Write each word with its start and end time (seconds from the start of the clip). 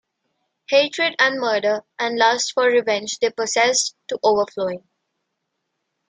Hatred 0.69 1.15
and 1.19 1.39
murder 1.39 1.83
and 1.99 2.17
lust 2.17 2.53
for 2.55 2.63
revenge 2.65 3.19
they 3.19 3.29
possessed 3.29 3.95
to 4.09 4.17
overflowing. 4.23 4.89